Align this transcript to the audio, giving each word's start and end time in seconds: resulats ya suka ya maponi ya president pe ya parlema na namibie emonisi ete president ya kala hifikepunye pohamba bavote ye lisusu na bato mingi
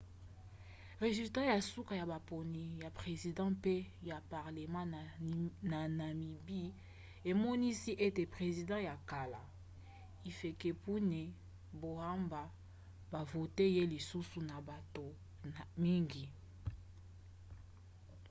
resulats 1.05 1.45
ya 1.51 1.59
suka 1.73 1.93
ya 2.01 2.05
maponi 2.13 2.63
ya 2.83 2.89
president 2.99 3.53
pe 3.63 3.75
ya 4.09 4.17
parlema 4.33 4.81
na 5.69 5.79
namibie 5.97 6.69
emonisi 7.31 7.91
ete 8.05 8.23
president 8.35 8.81
ya 8.89 8.95
kala 9.11 9.41
hifikepunye 10.23 11.23
pohamba 11.81 12.41
bavote 13.11 13.65
ye 13.75 13.83
lisusu 13.93 14.39
na 14.49 14.57
bato 14.67 15.05
mingi 15.83 16.25